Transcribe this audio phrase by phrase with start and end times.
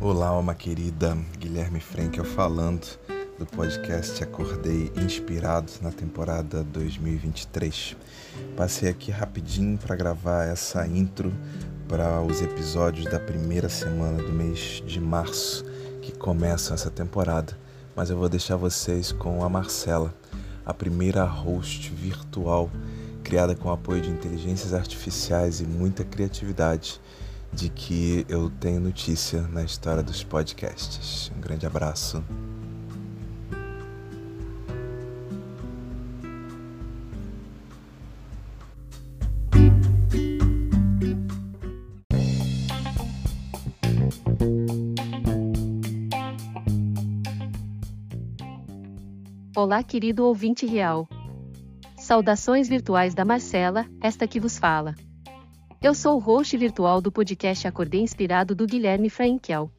[0.00, 2.86] Olá, alma querida, Guilherme Frankel falando
[3.38, 7.96] do podcast Acordei Inspirado na temporada 2023.
[8.56, 11.32] Passei aqui rapidinho para gravar essa intro
[11.88, 15.64] para os episódios da primeira semana do mês de março
[16.02, 17.58] que começam essa temporada,
[17.94, 20.14] mas eu vou deixar vocês com a Marcela,
[20.64, 22.70] a primeira host virtual
[23.24, 27.00] criada com apoio de inteligências artificiais e muita criatividade
[27.52, 31.30] de que eu tenho notícia na história dos podcasts.
[31.36, 32.22] Um grande abraço.
[49.56, 51.08] Olá, querido ouvinte real.
[51.96, 54.94] Saudações virtuais da Marcela, esta que vos fala.
[55.86, 59.70] Eu sou o host virtual do podcast Acordei Inspirado do Guilherme Frankel.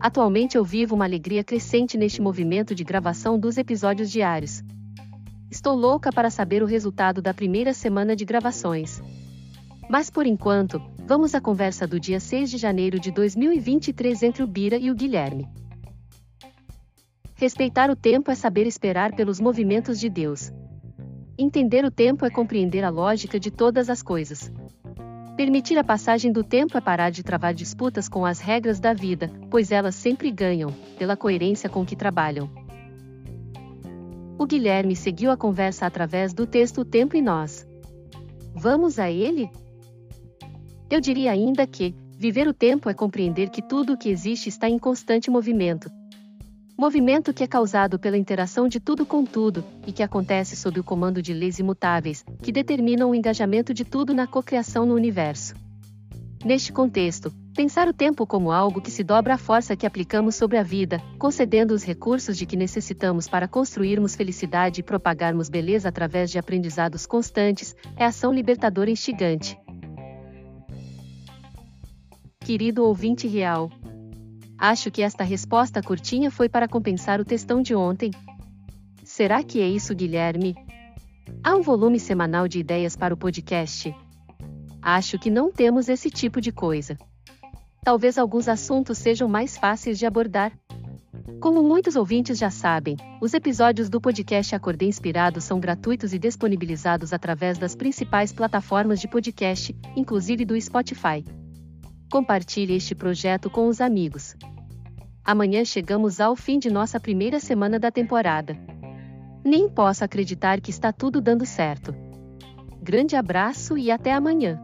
[0.00, 4.60] Atualmente eu vivo uma alegria crescente neste movimento de gravação dos episódios diários.
[5.48, 9.00] Estou louca para saber o resultado da primeira semana de gravações.
[9.88, 14.48] Mas por enquanto, vamos à conversa do dia 6 de janeiro de 2023 entre o
[14.48, 15.48] Bira e o Guilherme.
[17.36, 20.50] Respeitar o tempo é saber esperar pelos movimentos de Deus.
[21.38, 24.50] Entender o tempo é compreender a lógica de todas as coisas.
[25.40, 29.32] Permitir a passagem do tempo é parar de travar disputas com as regras da vida,
[29.48, 32.50] pois elas sempre ganham, pela coerência com que trabalham.
[34.38, 37.66] O Guilherme seguiu a conversa através do texto O Tempo e Nós.
[38.54, 39.50] Vamos a ele?
[40.90, 44.68] Eu diria ainda que, viver o tempo é compreender que tudo o que existe está
[44.68, 45.90] em constante movimento,
[46.80, 50.82] Movimento que é causado pela interação de tudo com tudo, e que acontece sob o
[50.82, 55.54] comando de leis imutáveis, que determinam o engajamento de tudo na cocriação no universo.
[56.42, 60.56] Neste contexto, pensar o tempo como algo que se dobra à força que aplicamos sobre
[60.56, 66.30] a vida, concedendo os recursos de que necessitamos para construirmos felicidade e propagarmos beleza através
[66.30, 69.54] de aprendizados constantes, é ação libertadora instigante.
[72.42, 73.70] Querido ouvinte real,
[74.60, 78.10] Acho que esta resposta curtinha foi para compensar o textão de ontem.
[79.02, 80.54] Será que é isso, Guilherme?
[81.42, 83.96] Há um volume semanal de ideias para o podcast?
[84.82, 86.98] Acho que não temos esse tipo de coisa.
[87.82, 90.52] Talvez alguns assuntos sejam mais fáceis de abordar.
[91.40, 97.14] Como muitos ouvintes já sabem, os episódios do podcast Acordei Inspirado são gratuitos e disponibilizados
[97.14, 101.24] através das principais plataformas de podcast, inclusive do Spotify.
[102.10, 104.34] Compartilhe este projeto com os amigos.
[105.24, 108.58] Amanhã chegamos ao fim de nossa primeira semana da temporada.
[109.44, 111.94] Nem posso acreditar que está tudo dando certo.
[112.82, 114.60] Grande abraço e até amanhã.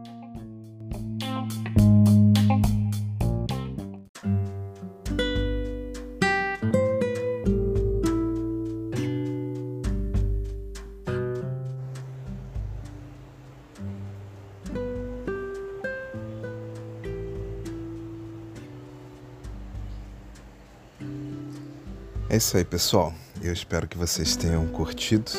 [22.37, 23.11] É isso aí, pessoal.
[23.41, 25.31] Eu espero que vocês tenham curtido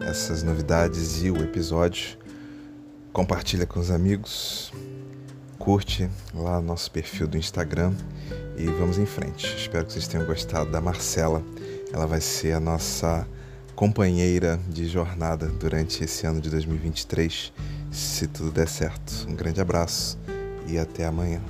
[0.00, 2.18] essas novidades e o episódio.
[3.12, 4.72] Compartilha com os amigos,
[5.60, 7.94] curte lá no nosso perfil do Instagram
[8.56, 9.46] e vamos em frente.
[9.56, 11.40] Espero que vocês tenham gostado da Marcela.
[11.92, 13.24] Ela vai ser a nossa
[13.76, 17.52] companheira de jornada durante esse ano de 2023,
[17.92, 19.24] se tudo der certo.
[19.28, 20.18] Um grande abraço
[20.66, 21.40] e até amanhã.